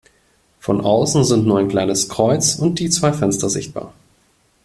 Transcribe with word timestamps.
Von 0.59 0.81
außen 0.81 1.23
sind 1.23 1.45
nur 1.45 1.59
ein 1.59 1.67
kleines 1.69 2.09
Kreuz 2.09 2.55
und 2.55 2.79
die 2.79 2.89
zwei 2.89 3.13
Fenster 3.13 3.51
sichtbar. 3.51 3.93